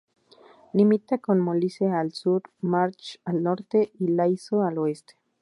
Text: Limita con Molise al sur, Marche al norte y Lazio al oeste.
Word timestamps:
Limita 0.73 1.19
con 1.19 1.39
Molise 1.39 1.85
al 1.91 2.11
sur, 2.11 2.41
Marche 2.61 3.19
al 3.23 3.43
norte 3.43 3.91
y 3.99 4.07
Lazio 4.07 4.63
al 4.63 4.79
oeste. 4.79 5.13